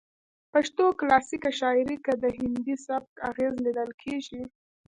[0.53, 4.41] پښتو کلاسیکه شاعرۍ کې د هندي سبک اغیز لیدل کیږي